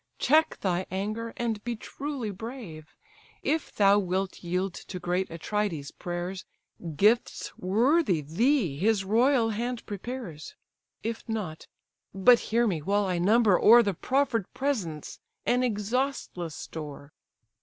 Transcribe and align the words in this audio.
check 0.17 0.57
thy 0.61 0.83
anger; 0.89 1.31
and 1.37 1.63
be 1.63 1.75
truly 1.75 2.31
brave. 2.31 2.95
If 3.43 3.71
thou 3.71 3.99
wilt 3.99 4.41
yield 4.43 4.73
to 4.73 4.99
great 4.99 5.29
Atrides' 5.29 5.91
prayers, 5.91 6.43
Gifts 6.95 7.55
worthy 7.55 8.21
thee 8.21 8.79
his 8.79 9.03
royal 9.05 9.51
hand 9.51 9.85
prepares; 9.85 10.55
If 11.03 11.29
not—but 11.29 12.39
hear 12.49 12.65
me, 12.65 12.81
while 12.81 13.05
I 13.05 13.19
number 13.19 13.59
o'er 13.61 13.83
The 13.83 13.93
proffer'd 13.93 14.51
presents, 14.55 15.19
an 15.45 15.61
exhaustless 15.61 16.55
store. 16.55 17.13